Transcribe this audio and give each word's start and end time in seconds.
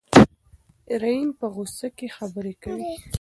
رحیم 1.01 1.29
په 1.39 1.45
غوسه 1.53 1.87
کې 1.97 2.07
خبرې 2.17 2.53
کوي. 2.63 2.89